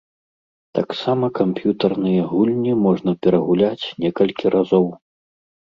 Таксама 0.77 1.25
камп'ютарныя 1.39 2.21
гульні 2.31 2.73
можна 2.87 3.15
перагуляць 3.27 3.89
некалькі 4.07 4.45
разоў. 4.57 4.91